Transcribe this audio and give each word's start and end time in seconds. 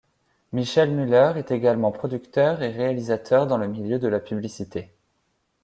Michel 0.51 0.89
Muller 0.89 1.33
est 1.37 1.51
également 1.51 1.91
producteur 1.91 2.63
et 2.63 2.71
réalisateur 2.71 3.45
dans 3.45 3.59
le 3.59 3.67
milieu 3.67 3.99
de 3.99 4.07
la 4.07 4.19
publicité. 4.19 4.95